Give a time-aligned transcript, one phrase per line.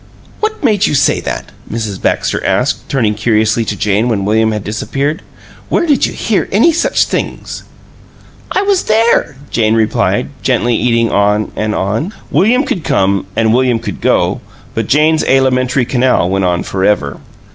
[0.39, 2.01] "What made you say that?" Mrs.
[2.01, 5.21] Baxter asked, turning curiously to Jane when William had disappeared.
[5.69, 7.61] "Where did you hear any such things?"
[8.51, 12.15] "I was there," Jane replied, gently eating on and on.
[12.31, 14.41] William could come and William could go,
[14.73, 17.19] but Jane's alimentary canal went on forever.